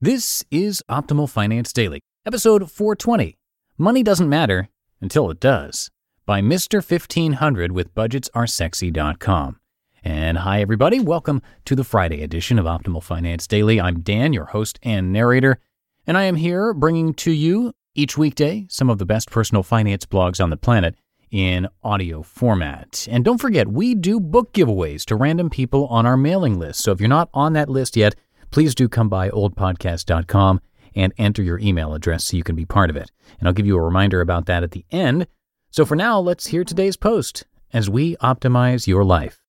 This 0.00 0.44
is 0.50 0.82
Optimal 0.90 1.30
Finance 1.30 1.72
Daily, 1.72 2.00
episode 2.26 2.68
420 2.68 3.38
Money 3.78 4.02
Doesn't 4.02 4.28
Matter 4.28 4.68
Until 5.00 5.30
It 5.30 5.38
Does 5.38 5.88
by 6.26 6.42
Mr. 6.42 6.82
1500 6.84 7.70
with 7.70 7.94
budgetsaresexy.com. 7.94 9.60
And 10.02 10.38
hi, 10.38 10.60
everybody. 10.60 10.98
Welcome 10.98 11.42
to 11.64 11.76
the 11.76 11.84
Friday 11.84 12.22
edition 12.22 12.58
of 12.58 12.66
Optimal 12.66 13.04
Finance 13.04 13.46
Daily. 13.46 13.80
I'm 13.80 14.00
Dan, 14.00 14.32
your 14.32 14.46
host 14.46 14.80
and 14.82 15.12
narrator, 15.12 15.60
and 16.08 16.18
I 16.18 16.24
am 16.24 16.34
here 16.34 16.74
bringing 16.74 17.14
to 17.14 17.30
you 17.30 17.72
each 17.94 18.18
weekday 18.18 18.66
some 18.68 18.90
of 18.90 18.98
the 18.98 19.06
best 19.06 19.30
personal 19.30 19.62
finance 19.62 20.06
blogs 20.06 20.42
on 20.42 20.50
the 20.50 20.56
planet 20.56 20.96
in 21.30 21.68
audio 21.84 22.22
format. 22.22 23.06
And 23.10 23.24
don't 23.24 23.40
forget, 23.40 23.68
we 23.68 23.94
do 23.94 24.18
book 24.18 24.52
giveaways 24.52 25.04
to 25.06 25.16
random 25.16 25.50
people 25.50 25.86
on 25.86 26.04
our 26.04 26.16
mailing 26.16 26.58
list. 26.58 26.82
So 26.82 26.90
if 26.90 27.00
you're 27.00 27.08
not 27.08 27.28
on 27.32 27.52
that 27.52 27.68
list 27.68 27.96
yet, 27.96 28.16
please 28.54 28.72
do 28.72 28.88
come 28.88 29.08
by 29.08 29.28
oldpodcast.com 29.30 30.60
and 30.94 31.12
enter 31.18 31.42
your 31.42 31.58
email 31.58 31.92
address 31.92 32.26
so 32.26 32.36
you 32.36 32.44
can 32.44 32.54
be 32.54 32.64
part 32.64 32.88
of 32.88 32.94
it. 32.94 33.10
And 33.40 33.48
I'll 33.48 33.52
give 33.52 33.66
you 33.66 33.76
a 33.76 33.82
reminder 33.82 34.20
about 34.20 34.46
that 34.46 34.62
at 34.62 34.70
the 34.70 34.84
end. 34.92 35.26
So 35.72 35.84
for 35.84 35.96
now, 35.96 36.20
let's 36.20 36.46
hear 36.46 36.62
today's 36.62 36.96
post 36.96 37.46
as 37.72 37.90
we 37.90 38.14
optimize 38.18 38.86
your 38.86 39.02
life. 39.02 39.40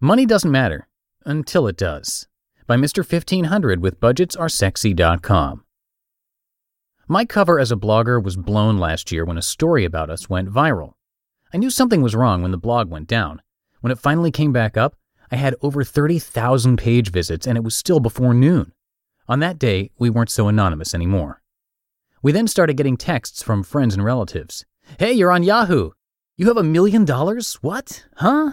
Money 0.00 0.26
doesn't 0.26 0.52
matter 0.52 0.86
until 1.24 1.66
it 1.66 1.76
does 1.76 2.28
by 2.68 2.76
Mr. 2.76 2.98
1500 2.98 3.82
with 3.82 3.98
budgetsaresexy.com. 3.98 5.64
My 7.08 7.24
cover 7.24 7.58
as 7.58 7.72
a 7.72 7.76
blogger 7.76 8.22
was 8.22 8.36
blown 8.36 8.78
last 8.78 9.10
year 9.10 9.24
when 9.24 9.38
a 9.38 9.42
story 9.42 9.84
about 9.84 10.08
us 10.08 10.30
went 10.30 10.48
viral. 10.48 10.92
I 11.52 11.56
knew 11.56 11.68
something 11.68 12.00
was 12.00 12.14
wrong 12.14 12.42
when 12.42 12.52
the 12.52 12.58
blog 12.58 12.88
went 12.88 13.08
down. 13.08 13.42
When 13.82 13.90
it 13.90 13.98
finally 13.98 14.30
came 14.30 14.52
back 14.52 14.76
up, 14.76 14.94
I 15.32 15.36
had 15.36 15.56
over 15.60 15.82
30,000 15.82 16.76
page 16.76 17.10
visits 17.10 17.48
and 17.48 17.58
it 17.58 17.64
was 17.64 17.74
still 17.74 17.98
before 17.98 18.32
noon. 18.32 18.72
On 19.28 19.40
that 19.40 19.58
day, 19.58 19.90
we 19.98 20.08
weren't 20.08 20.30
so 20.30 20.46
anonymous 20.46 20.94
anymore. 20.94 21.42
We 22.22 22.30
then 22.30 22.46
started 22.46 22.76
getting 22.76 22.96
texts 22.96 23.42
from 23.42 23.64
friends 23.64 23.94
and 23.94 24.04
relatives. 24.04 24.64
Hey, 25.00 25.12
you're 25.12 25.32
on 25.32 25.42
Yahoo! 25.42 25.90
You 26.36 26.46
have 26.46 26.56
a 26.56 26.62
million 26.62 27.04
dollars? 27.04 27.54
What? 27.54 28.04
Huh? 28.18 28.52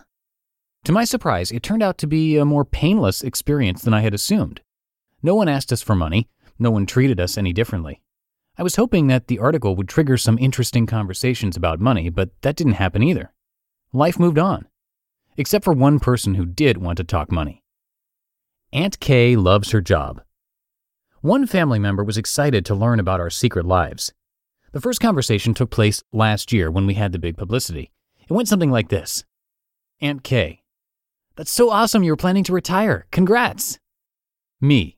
To 0.86 0.92
my 0.92 1.04
surprise, 1.04 1.52
it 1.52 1.62
turned 1.62 1.84
out 1.84 2.00
to 2.00 2.08
be 2.08 2.38
a 2.38 2.44
more 2.44 2.66
painless 2.66 3.22
experience 3.22 3.84
than 3.84 3.94
I 3.94 4.02
had 4.02 4.16
assumed. 4.16 4.62
No 5.22 5.36
one 5.36 5.48
asked 5.48 5.72
us 5.72 5.84
for 5.84 5.94
money, 5.94 6.28
no 6.58 6.72
one 6.72 6.88
treated 6.88 7.20
us 7.20 7.38
any 7.38 7.54
differently. 7.54 8.02
I 8.58 8.64
was 8.64 8.78
hoping 8.78 9.06
that 9.08 9.28
the 9.28 9.38
article 9.38 9.75
would 9.75 9.88
trigger 9.88 10.18
some 10.18 10.40
interesting 10.40 10.88
conversations 10.88 11.56
about 11.56 11.80
money, 11.80 12.09
but 12.09 12.31
that 12.42 12.56
didn't 12.56 12.74
happen 12.74 13.04
either. 13.04 13.31
Life 13.94 14.18
moved 14.18 14.40
on 14.40 14.69
except 15.40 15.66
for 15.66 15.74
one 15.74 16.00
person 16.00 16.36
who 16.36 16.46
did 16.46 16.78
want 16.78 16.98
to 16.98 17.04
talk 17.04 17.32
money. 17.32 17.64
Aunt 18.72 19.00
Kay 19.00 19.36
loves 19.36 19.72
her 19.72 19.82
job. 19.82 20.22
One 21.22 21.48
family 21.48 21.80
member 21.80 22.04
was 22.04 22.18
excited 22.18 22.66
to 22.66 22.76
learn 22.76 23.00
about 23.00 23.20
our 23.20 23.30
secret 23.30 23.66
lives. 23.66 24.14
The 24.74 24.82
first 24.82 25.02
conversation 25.02 25.54
took 25.54 25.72
place 25.72 26.04
last 26.14 26.54
year 26.54 26.70
when 26.70 26.86
we 26.86 26.94
had 26.94 27.12
the 27.12 27.20
big 27.20 27.38
publicity. 27.38 27.92
It 28.20 28.34
went 28.34 28.48
something 28.48 28.70
like 28.70 28.90
this 28.90 29.24
Aunt 30.02 30.24
Kay, 30.24 30.62
that's 31.40 31.52
so 31.52 31.70
awesome 31.70 32.04
you're 32.04 32.18
planning 32.18 32.44
to 32.44 32.54
retire. 32.54 33.08
Congrats. 33.12 33.80
Me, 34.60 34.98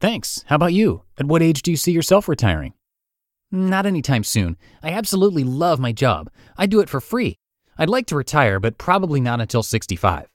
thanks. 0.00 0.44
How 0.48 0.56
about 0.56 0.72
you? 0.72 1.04
At 1.16 1.26
what 1.26 1.42
age 1.42 1.62
do 1.62 1.70
you 1.70 1.76
see 1.76 1.92
yourself 1.92 2.28
retiring? 2.28 2.74
Not 3.52 3.86
anytime 3.86 4.24
soon. 4.24 4.56
I 4.82 4.90
absolutely 4.90 5.44
love 5.44 5.78
my 5.78 5.92
job. 5.92 6.28
I 6.56 6.66
do 6.66 6.80
it 6.80 6.88
for 6.88 7.00
free. 7.00 7.36
I'd 7.80 7.88
like 7.88 8.04
to 8.08 8.16
retire, 8.16 8.60
but 8.60 8.76
probably 8.76 9.22
not 9.22 9.40
until 9.40 9.62
65. 9.62 10.28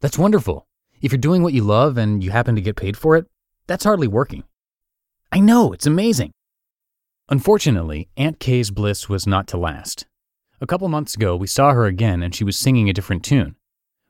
That's 0.00 0.16
wonderful. 0.16 0.66
If 1.02 1.12
you're 1.12 1.18
doing 1.18 1.42
what 1.42 1.52
you 1.52 1.62
love 1.62 1.98
and 1.98 2.24
you 2.24 2.30
happen 2.30 2.54
to 2.54 2.62
get 2.62 2.76
paid 2.76 2.96
for 2.96 3.14
it, 3.14 3.26
that's 3.66 3.84
hardly 3.84 4.08
working. 4.08 4.44
I 5.30 5.40
know, 5.40 5.74
it's 5.74 5.84
amazing. 5.84 6.32
Unfortunately, 7.28 8.08
Aunt 8.16 8.40
Kay's 8.40 8.70
bliss 8.70 9.06
was 9.06 9.26
not 9.26 9.46
to 9.48 9.58
last. 9.58 10.06
A 10.62 10.66
couple 10.66 10.88
months 10.88 11.14
ago, 11.14 11.36
we 11.36 11.46
saw 11.46 11.74
her 11.74 11.84
again 11.84 12.22
and 12.22 12.34
she 12.34 12.42
was 12.42 12.56
singing 12.56 12.88
a 12.88 12.94
different 12.94 13.22
tune. 13.22 13.54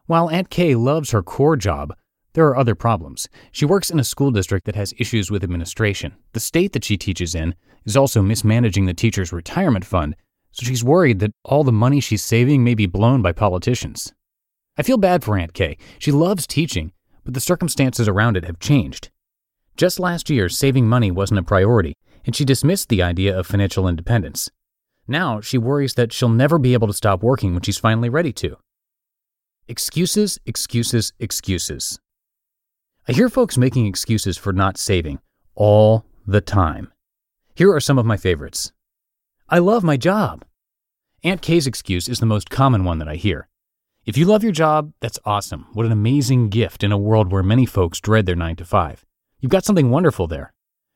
While 0.06 0.30
Aunt 0.30 0.48
Kay 0.48 0.76
loves 0.76 1.10
her 1.10 1.22
core 1.24 1.56
job, 1.56 1.96
there 2.34 2.46
are 2.46 2.56
other 2.56 2.76
problems. 2.76 3.28
She 3.50 3.64
works 3.64 3.90
in 3.90 3.98
a 3.98 4.04
school 4.04 4.30
district 4.30 4.66
that 4.66 4.76
has 4.76 4.94
issues 4.98 5.32
with 5.32 5.42
administration. 5.42 6.14
The 6.32 6.38
state 6.38 6.74
that 6.74 6.84
she 6.84 6.96
teaches 6.96 7.34
in 7.34 7.56
is 7.84 7.96
also 7.96 8.22
mismanaging 8.22 8.86
the 8.86 8.94
teacher's 8.94 9.32
retirement 9.32 9.84
fund 9.84 10.14
so 10.52 10.64
she's 10.64 10.84
worried 10.84 11.18
that 11.18 11.32
all 11.44 11.64
the 11.64 11.72
money 11.72 12.00
she's 12.00 12.22
saving 12.22 12.62
may 12.62 12.74
be 12.74 12.86
blown 12.86 13.22
by 13.22 13.32
politicians. 13.32 14.12
I 14.76 14.82
feel 14.82 14.98
bad 14.98 15.24
for 15.24 15.36
Aunt 15.36 15.54
Kay. 15.54 15.76
She 15.98 16.12
loves 16.12 16.46
teaching, 16.46 16.92
but 17.24 17.34
the 17.34 17.40
circumstances 17.40 18.08
around 18.08 18.36
it 18.36 18.44
have 18.44 18.58
changed. 18.58 19.10
Just 19.76 19.98
last 19.98 20.30
year, 20.30 20.48
saving 20.48 20.86
money 20.86 21.10
wasn't 21.10 21.40
a 21.40 21.42
priority, 21.42 21.94
and 22.24 22.36
she 22.36 22.44
dismissed 22.44 22.88
the 22.88 23.02
idea 23.02 23.36
of 23.36 23.46
financial 23.46 23.88
independence. 23.88 24.50
Now 25.08 25.40
she 25.40 25.58
worries 25.58 25.94
that 25.94 26.12
she'll 26.12 26.28
never 26.28 26.58
be 26.58 26.74
able 26.74 26.86
to 26.86 26.94
stop 26.94 27.22
working 27.22 27.52
when 27.52 27.62
she's 27.62 27.78
finally 27.78 28.08
ready 28.08 28.32
to. 28.34 28.56
Excuses, 29.68 30.38
excuses, 30.46 31.12
excuses. 31.18 31.98
I 33.08 33.12
hear 33.12 33.28
folks 33.28 33.58
making 33.58 33.86
excuses 33.86 34.36
for 34.36 34.52
not 34.52 34.78
saving 34.78 35.20
all 35.54 36.04
the 36.26 36.40
time. 36.40 36.92
Here 37.54 37.72
are 37.72 37.80
some 37.80 37.98
of 37.98 38.06
my 38.06 38.16
favorites. 38.16 38.72
I 39.48 39.58
love 39.58 39.84
my 39.84 39.96
job. 39.96 40.44
Aunt 41.24 41.42
Kay's 41.42 41.66
excuse 41.66 42.08
is 42.08 42.20
the 42.20 42.26
most 42.26 42.50
common 42.50 42.84
one 42.84 42.98
that 42.98 43.08
I 43.08 43.16
hear. 43.16 43.48
If 44.04 44.16
you 44.16 44.24
love 44.24 44.42
your 44.42 44.52
job, 44.52 44.92
that's 45.00 45.18
awesome. 45.24 45.66
What 45.72 45.86
an 45.86 45.92
amazing 45.92 46.48
gift 46.48 46.82
in 46.82 46.90
a 46.90 46.98
world 46.98 47.30
where 47.30 47.42
many 47.42 47.66
folks 47.66 48.00
dread 48.00 48.26
their 48.26 48.34
9 48.34 48.56
to 48.56 48.64
5. 48.64 49.04
You've 49.40 49.52
got 49.52 49.64
something 49.64 49.90
wonderful 49.90 50.26
there. 50.26 50.52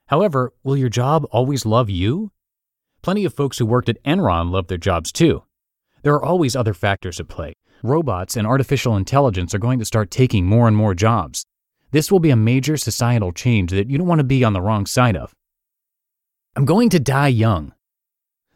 However, 0.08 0.52
will 0.64 0.76
your 0.76 0.88
job 0.88 1.26
always 1.30 1.66
love 1.66 1.90
you? 1.90 2.32
Plenty 3.02 3.24
of 3.24 3.34
folks 3.34 3.58
who 3.58 3.66
worked 3.66 3.88
at 3.88 4.02
Enron 4.04 4.50
love 4.50 4.66
their 4.66 4.78
jobs 4.78 5.12
too. 5.12 5.44
There 6.02 6.14
are 6.14 6.24
always 6.24 6.56
other 6.56 6.74
factors 6.74 7.20
at 7.20 7.28
play. 7.28 7.52
Robots 7.82 8.36
and 8.36 8.46
artificial 8.46 8.96
intelligence 8.96 9.54
are 9.54 9.58
going 9.58 9.78
to 9.78 9.84
start 9.84 10.10
taking 10.10 10.46
more 10.46 10.66
and 10.66 10.76
more 10.76 10.94
jobs. 10.94 11.44
This 11.92 12.10
will 12.10 12.20
be 12.20 12.30
a 12.30 12.36
major 12.36 12.76
societal 12.76 13.32
change 13.32 13.70
that 13.70 13.90
you 13.90 13.98
don't 13.98 14.08
want 14.08 14.18
to 14.18 14.24
be 14.24 14.42
on 14.42 14.52
the 14.52 14.60
wrong 14.60 14.86
side 14.86 15.16
of. 15.16 15.34
I'm 16.56 16.64
going 16.64 16.88
to 16.90 16.98
die 16.98 17.28
young. 17.28 17.72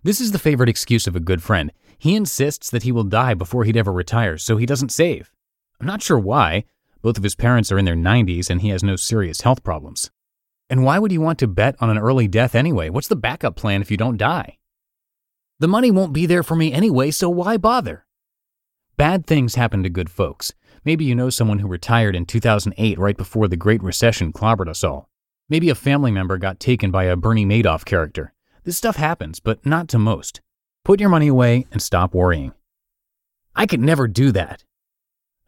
This 0.02 0.20
is 0.20 0.32
the 0.32 0.38
favorite 0.38 0.70
excuse 0.70 1.06
of 1.06 1.14
a 1.14 1.20
good 1.20 1.42
friend. 1.42 1.72
He 1.98 2.16
insists 2.16 2.70
that 2.70 2.84
he 2.84 2.92
will 2.92 3.04
die 3.04 3.34
before 3.34 3.64
he'd 3.64 3.76
ever 3.76 3.92
retire, 3.92 4.38
so 4.38 4.56
he 4.56 4.64
doesn't 4.64 4.92
save. 4.92 5.30
I'm 5.78 5.86
not 5.86 6.02
sure 6.02 6.18
why. 6.18 6.64
Both 7.02 7.18
of 7.18 7.22
his 7.22 7.34
parents 7.34 7.70
are 7.70 7.78
in 7.78 7.84
their 7.84 7.94
90s 7.94 8.48
and 8.48 8.62
he 8.62 8.70
has 8.70 8.82
no 8.82 8.96
serious 8.96 9.42
health 9.42 9.62
problems. 9.62 10.10
And 10.70 10.84
why 10.84 10.98
would 10.98 11.12
you 11.12 11.20
want 11.20 11.38
to 11.40 11.46
bet 11.46 11.76
on 11.80 11.90
an 11.90 11.98
early 11.98 12.28
death 12.28 12.54
anyway? 12.54 12.88
What's 12.88 13.08
the 13.08 13.16
backup 13.16 13.56
plan 13.56 13.82
if 13.82 13.90
you 13.90 13.98
don't 13.98 14.16
die? 14.16 14.58
The 15.58 15.68
money 15.68 15.90
won't 15.90 16.14
be 16.14 16.24
there 16.24 16.42
for 16.42 16.56
me 16.56 16.72
anyway, 16.72 17.10
so 17.10 17.28
why 17.28 17.58
bother? 17.58 18.06
Bad 18.96 19.26
things 19.26 19.56
happen 19.56 19.82
to 19.82 19.90
good 19.90 20.08
folks. 20.08 20.54
Maybe 20.82 21.04
you 21.04 21.14
know 21.14 21.28
someone 21.28 21.58
who 21.58 21.68
retired 21.68 22.16
in 22.16 22.24
2008 22.24 22.98
right 22.98 23.16
before 23.16 23.48
the 23.48 23.56
Great 23.56 23.82
Recession 23.82 24.32
clobbered 24.32 24.68
us 24.68 24.82
all. 24.82 25.10
Maybe 25.50 25.68
a 25.68 25.74
family 25.74 26.10
member 26.10 26.38
got 26.38 26.58
taken 26.58 26.90
by 26.90 27.04
a 27.04 27.16
Bernie 27.16 27.44
Madoff 27.44 27.84
character. 27.84 28.32
This 28.64 28.76
stuff 28.76 28.96
happens, 28.96 29.40
but 29.40 29.64
not 29.64 29.88
to 29.88 29.98
most. 29.98 30.40
Put 30.84 31.00
your 31.00 31.08
money 31.08 31.28
away 31.28 31.66
and 31.72 31.80
stop 31.80 32.14
worrying. 32.14 32.52
I 33.56 33.66
could 33.66 33.80
never 33.80 34.06
do 34.06 34.32
that. 34.32 34.64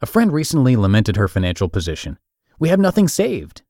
A 0.01 0.05
friend 0.05 0.31
recently 0.31 0.75
lamented 0.75 1.15
her 1.15 1.27
financial 1.27 1.69
position. 1.69 2.17
We 2.59 2.69
have 2.69 2.79
nothing 2.79 3.07
saved. 3.07 3.61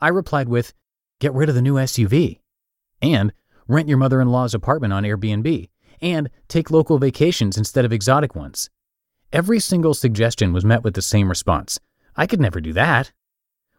I 0.00 0.08
replied 0.08 0.48
with, 0.48 0.74
Get 1.20 1.34
rid 1.34 1.48
of 1.48 1.54
the 1.54 1.62
new 1.62 1.74
SUV. 1.74 2.40
And 3.02 3.32
rent 3.68 3.88
your 3.88 3.98
mother 3.98 4.20
in 4.20 4.28
law's 4.28 4.54
apartment 4.54 4.92
on 4.92 5.04
Airbnb. 5.04 5.68
And 6.00 6.30
take 6.48 6.70
local 6.70 6.98
vacations 6.98 7.56
instead 7.56 7.84
of 7.84 7.92
exotic 7.92 8.34
ones. 8.34 8.70
Every 9.32 9.60
single 9.60 9.94
suggestion 9.94 10.52
was 10.52 10.64
met 10.64 10.82
with 10.82 10.94
the 10.94 11.02
same 11.02 11.28
response 11.28 11.78
I 12.16 12.26
could 12.26 12.40
never 12.40 12.60
do 12.60 12.72
that. 12.72 13.12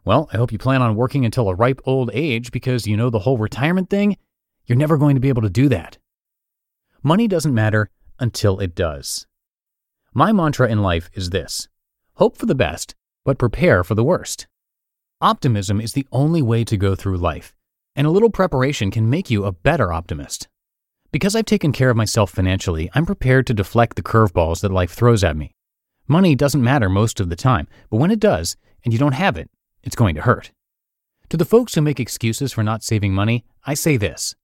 Well, 0.05 0.29
I 0.33 0.37
hope 0.37 0.51
you 0.51 0.57
plan 0.57 0.81
on 0.81 0.95
working 0.95 1.25
until 1.25 1.49
a 1.49 1.55
ripe 1.55 1.81
old 1.85 2.09
age 2.13 2.51
because 2.51 2.87
you 2.87 2.97
know 2.97 3.09
the 3.09 3.19
whole 3.19 3.37
retirement 3.37 3.89
thing? 3.89 4.17
You're 4.65 4.77
never 4.77 4.97
going 4.97 5.15
to 5.15 5.21
be 5.21 5.29
able 5.29 5.41
to 5.41 5.49
do 5.49 5.69
that. 5.69 5.97
Money 7.03 7.27
doesn't 7.27 7.53
matter 7.53 7.89
until 8.19 8.59
it 8.59 8.75
does. 8.75 9.25
My 10.13 10.31
mantra 10.31 10.69
in 10.69 10.81
life 10.81 11.09
is 11.13 11.29
this 11.29 11.67
hope 12.15 12.37
for 12.37 12.45
the 12.45 12.55
best, 12.55 12.93
but 13.25 13.39
prepare 13.39 13.83
for 13.83 13.95
the 13.95 14.03
worst. 14.03 14.47
Optimism 15.21 15.79
is 15.79 15.93
the 15.93 16.07
only 16.11 16.41
way 16.41 16.63
to 16.63 16.77
go 16.77 16.95
through 16.95 17.17
life, 17.17 17.55
and 17.95 18.05
a 18.05 18.11
little 18.11 18.29
preparation 18.29 18.91
can 18.91 19.09
make 19.09 19.29
you 19.29 19.45
a 19.45 19.51
better 19.51 19.91
optimist. 19.93 20.47
Because 21.11 21.35
I've 21.35 21.45
taken 21.45 21.71
care 21.71 21.89
of 21.89 21.97
myself 21.97 22.31
financially, 22.31 22.89
I'm 22.93 23.05
prepared 23.05 23.47
to 23.47 23.53
deflect 23.53 23.95
the 23.95 24.03
curveballs 24.03 24.61
that 24.61 24.71
life 24.71 24.91
throws 24.91 25.23
at 25.23 25.35
me. 25.35 25.51
Money 26.07 26.35
doesn't 26.35 26.63
matter 26.63 26.89
most 26.89 27.19
of 27.19 27.29
the 27.29 27.35
time, 27.35 27.67
but 27.89 27.97
when 27.97 28.11
it 28.11 28.19
does, 28.19 28.57
and 28.83 28.93
you 28.93 28.99
don't 28.99 29.13
have 29.13 29.37
it, 29.37 29.49
it's 29.83 29.95
going 29.95 30.15
to 30.15 30.21
hurt. 30.21 30.51
To 31.29 31.37
the 31.37 31.45
folks 31.45 31.75
who 31.75 31.81
make 31.81 31.99
excuses 31.99 32.51
for 32.51 32.63
not 32.63 32.83
saving 32.83 33.13
money, 33.13 33.45
I 33.65 33.73
say 33.73 33.97
this 33.97 34.35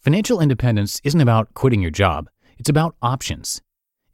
Financial 0.00 0.40
independence 0.40 0.98
isn't 1.04 1.20
about 1.20 1.52
quitting 1.52 1.82
your 1.82 1.90
job, 1.90 2.30
it's 2.56 2.70
about 2.70 2.96
options. 3.02 3.60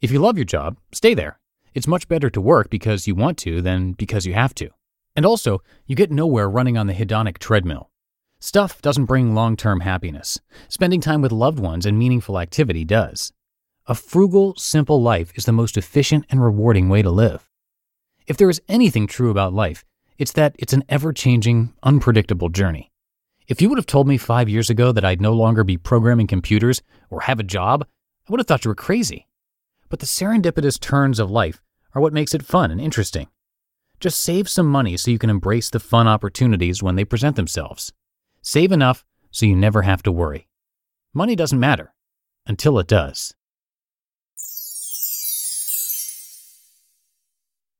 If 0.01 0.11
you 0.11 0.19
love 0.19 0.37
your 0.37 0.43
job, 0.43 0.75
stay 0.91 1.13
there. 1.13 1.39
It's 1.73 1.87
much 1.87 2.09
better 2.09 2.29
to 2.29 2.41
work 2.41 2.69
because 2.69 3.07
you 3.07 3.15
want 3.15 3.37
to 3.39 3.61
than 3.61 3.93
because 3.93 4.25
you 4.25 4.33
have 4.33 4.53
to. 4.55 4.69
And 5.15 5.25
also, 5.25 5.61
you 5.85 5.95
get 5.95 6.11
nowhere 6.11 6.49
running 6.49 6.77
on 6.77 6.87
the 6.87 6.93
hedonic 6.93 7.37
treadmill. 7.37 7.89
Stuff 8.41 8.81
doesn't 8.81 9.05
bring 9.05 9.33
long 9.33 9.55
term 9.55 9.79
happiness. 9.79 10.37
Spending 10.67 10.99
time 10.99 11.21
with 11.21 11.31
loved 11.31 11.57
ones 11.57 11.85
and 11.85 11.97
meaningful 11.97 12.37
activity 12.37 12.83
does. 12.83 13.31
A 13.85 13.95
frugal, 13.95 14.55
simple 14.57 15.01
life 15.01 15.31
is 15.35 15.45
the 15.45 15.53
most 15.53 15.77
efficient 15.77 16.25
and 16.29 16.43
rewarding 16.43 16.89
way 16.89 17.01
to 17.01 17.09
live. 17.09 17.47
If 18.27 18.35
there 18.35 18.49
is 18.49 18.61
anything 18.67 19.07
true 19.07 19.29
about 19.29 19.53
life, 19.53 19.85
it's 20.17 20.33
that 20.33 20.53
it's 20.59 20.73
an 20.73 20.83
ever 20.89 21.13
changing, 21.13 21.73
unpredictable 21.81 22.49
journey. 22.49 22.91
If 23.47 23.61
you 23.61 23.69
would 23.69 23.77
have 23.77 23.85
told 23.85 24.09
me 24.09 24.17
five 24.17 24.49
years 24.49 24.69
ago 24.69 24.91
that 24.91 25.05
I'd 25.05 25.21
no 25.21 25.31
longer 25.31 25.63
be 25.63 25.77
programming 25.77 26.27
computers 26.27 26.81
or 27.09 27.21
have 27.21 27.39
a 27.39 27.43
job, 27.43 27.85
I 28.27 28.31
would 28.31 28.41
have 28.41 28.47
thought 28.47 28.65
you 28.65 28.69
were 28.69 28.75
crazy. 28.75 29.25
But 29.87 29.99
the 29.99 30.05
serendipitous 30.05 30.77
turns 30.77 31.17
of 31.17 31.31
life 31.31 31.61
are 31.95 32.01
what 32.01 32.11
makes 32.11 32.33
it 32.33 32.43
fun 32.43 32.71
and 32.71 32.81
interesting. 32.81 33.27
Just 34.01 34.21
save 34.21 34.49
some 34.49 34.67
money 34.67 34.97
so 34.97 35.11
you 35.11 35.17
can 35.17 35.29
embrace 35.29 35.69
the 35.69 35.79
fun 35.79 36.09
opportunities 36.09 36.83
when 36.83 36.95
they 36.95 37.05
present 37.05 37.37
themselves. 37.37 37.93
Save 38.41 38.73
enough 38.73 39.05
so 39.31 39.45
you 39.45 39.55
never 39.55 39.83
have 39.83 40.03
to 40.03 40.11
worry. 40.11 40.49
Money 41.13 41.35
doesn't 41.35 41.59
matter 41.59 41.93
until 42.45 42.77
it 42.79 42.87
does. 42.87 43.33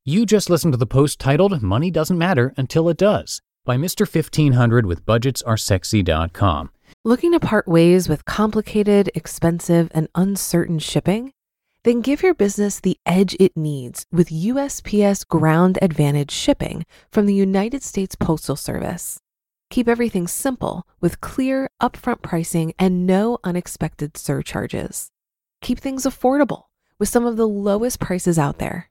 You 0.05 0.25
just 0.25 0.49
listened 0.49 0.71
to 0.71 0.77
the 0.77 0.87
post 0.87 1.19
titled 1.19 1.61
Money 1.61 1.91
Doesn't 1.91 2.17
Matter 2.17 2.53
Until 2.55 2.87
It 2.87 2.95
Does 2.95 3.41
by 3.67 3.77
Mr. 3.77 4.11
1500 4.11 4.87
with 4.87 5.05
budgetsaresexy.com. 5.05 6.71
Looking 7.03 7.33
to 7.33 7.39
part 7.39 7.67
ways 7.67 8.09
with 8.09 8.25
complicated, 8.25 9.11
expensive, 9.13 9.91
and 9.93 10.07
uncertain 10.15 10.79
shipping? 10.79 11.33
Then 11.83 12.01
give 12.01 12.23
your 12.23 12.33
business 12.33 12.79
the 12.79 12.97
edge 13.05 13.35
it 13.39 13.55
needs 13.55 14.05
with 14.11 14.29
USPS 14.29 15.27
Ground 15.27 15.77
Advantage 15.81 16.31
shipping 16.31 16.85
from 17.11 17.27
the 17.27 17.35
United 17.35 17.83
States 17.83 18.15
Postal 18.15 18.55
Service. 18.55 19.19
Keep 19.69 19.87
everything 19.87 20.27
simple 20.27 20.87
with 20.99 21.21
clear, 21.21 21.69
upfront 21.81 22.21
pricing 22.21 22.73
and 22.79 23.05
no 23.05 23.37
unexpected 23.43 24.17
surcharges. 24.17 25.11
Keep 25.61 25.79
things 25.79 26.03
affordable 26.03 26.63
with 26.99 27.09
some 27.09 27.25
of 27.25 27.37
the 27.37 27.47
lowest 27.47 27.99
prices 27.99 28.39
out 28.39 28.59
there 28.59 28.89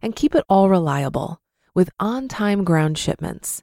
and 0.00 0.16
keep 0.16 0.34
it 0.34 0.44
all 0.48 0.68
reliable 0.68 1.40
with 1.74 1.90
on 1.98 2.28
time 2.28 2.64
ground 2.64 2.98
shipments. 2.98 3.62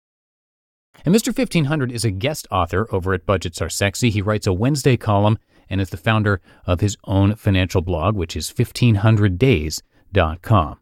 And 1.03 1.15
Mr. 1.15 1.35
1500 1.35 1.91
is 1.91 2.05
a 2.05 2.11
guest 2.11 2.47
author 2.51 2.87
over 2.91 3.13
at 3.13 3.25
Budgets 3.25 3.59
Are 3.61 3.69
Sexy. 3.69 4.11
He 4.11 4.21
writes 4.21 4.45
a 4.45 4.53
Wednesday 4.53 4.97
column 4.97 5.39
and 5.69 5.81
is 5.81 5.89
the 5.89 5.97
founder 5.97 6.41
of 6.65 6.81
his 6.81 6.95
own 7.05 7.35
financial 7.35 7.81
blog, 7.81 8.15
which 8.15 8.35
is 8.35 8.51
1500days.com. 8.51 10.77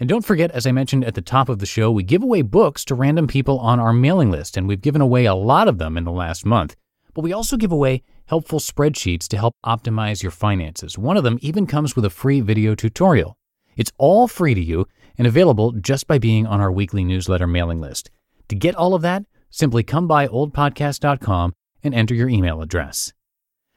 And 0.00 0.08
don't 0.08 0.24
forget, 0.24 0.50
as 0.50 0.66
I 0.66 0.72
mentioned 0.72 1.04
at 1.04 1.14
the 1.14 1.22
top 1.22 1.48
of 1.48 1.60
the 1.60 1.66
show, 1.66 1.92
we 1.92 2.02
give 2.02 2.24
away 2.24 2.42
books 2.42 2.84
to 2.86 2.96
random 2.96 3.28
people 3.28 3.60
on 3.60 3.78
our 3.78 3.92
mailing 3.92 4.32
list, 4.32 4.56
and 4.56 4.66
we've 4.66 4.80
given 4.80 5.00
away 5.00 5.26
a 5.26 5.34
lot 5.34 5.68
of 5.68 5.78
them 5.78 5.96
in 5.96 6.02
the 6.02 6.10
last 6.10 6.44
month. 6.44 6.74
But 7.14 7.22
we 7.22 7.32
also 7.32 7.56
give 7.56 7.70
away 7.70 8.02
helpful 8.26 8.58
spreadsheets 8.58 9.28
to 9.28 9.36
help 9.36 9.54
optimize 9.64 10.22
your 10.22 10.32
finances. 10.32 10.98
One 10.98 11.16
of 11.16 11.22
them 11.22 11.38
even 11.40 11.66
comes 11.66 11.94
with 11.94 12.04
a 12.04 12.10
free 12.10 12.40
video 12.40 12.74
tutorial. 12.74 13.36
It's 13.76 13.92
all 13.98 14.26
free 14.26 14.54
to 14.54 14.60
you 14.60 14.88
and 15.18 15.26
available 15.26 15.72
just 15.72 16.06
by 16.06 16.18
being 16.18 16.46
on 16.46 16.60
our 16.60 16.72
weekly 16.72 17.04
newsletter 17.04 17.46
mailing 17.46 17.80
list. 17.80 18.10
To 18.48 18.56
get 18.56 18.74
all 18.74 18.94
of 18.94 19.02
that, 19.02 19.24
Simply 19.52 19.82
come 19.82 20.08
by 20.08 20.26
oldpodcast.com 20.26 21.52
and 21.84 21.94
enter 21.94 22.14
your 22.14 22.30
email 22.30 22.62
address. 22.62 23.12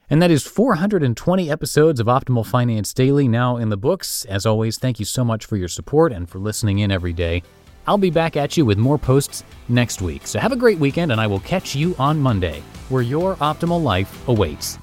And 0.10 0.22
that 0.22 0.32
is 0.32 0.48
420 0.48 1.52
episodes 1.52 2.00
of 2.00 2.08
Optimal 2.08 2.46
Finance 2.46 2.94
Daily 2.94 3.28
now 3.28 3.58
in 3.58 3.68
the 3.68 3.78
books. 3.78 4.24
As 4.26 4.46
always, 4.46 4.78
thank 4.78 5.00
you 5.00 5.06
so 5.06 5.26
much 5.26 5.46
for 5.46 5.58
your 5.58 5.68
support 5.68 6.14
and 6.14 6.30
for 6.30 6.40
listening 6.40 6.80
in 6.80 6.92
every 6.92 7.12
day. 7.12 7.44
I'll 7.88 7.98
be 7.98 8.10
back 8.10 8.38
at 8.38 8.56
you 8.56 8.66
with 8.66 8.78
more 8.78 8.98
posts 8.98 9.44
next 9.68 10.02
week. 10.02 10.28
So 10.28 10.40
have 10.40 10.54
a 10.54 10.56
great 10.56 10.80
weekend, 10.80 11.12
and 11.12 11.20
I 11.20 11.28
will 11.28 11.42
catch 11.42 11.76
you 11.76 11.94
on 12.00 12.20
Monday, 12.20 12.64
where 12.88 13.04
your 13.04 13.36
optimal 13.38 13.84
life 13.84 14.28
awaits. 14.30 14.80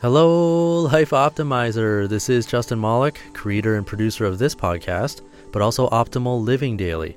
Hello, 0.00 0.82
Life 0.82 1.10
Optimizer. 1.10 2.08
This 2.08 2.28
is 2.28 2.46
Justin 2.46 2.80
Malik, 2.80 3.20
creator 3.32 3.74
and 3.74 3.86
producer 3.86 4.24
of 4.24 4.38
this 4.38 4.54
podcast, 4.54 5.22
but 5.50 5.62
also 5.62 5.88
Optimal 5.88 6.42
Living 6.44 6.76
Daily 6.76 7.16